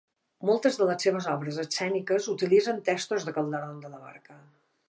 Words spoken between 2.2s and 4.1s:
utilitzen textos de Calderón de la